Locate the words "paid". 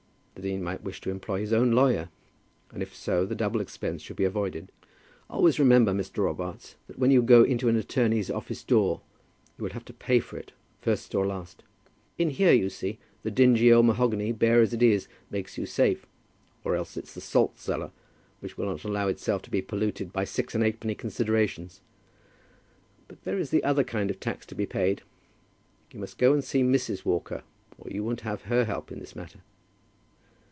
24.65-25.03